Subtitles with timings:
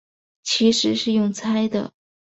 [0.41, 1.93] 其实是用猜的